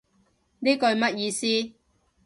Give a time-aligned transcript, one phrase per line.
[0.61, 1.73] 呢句乜意思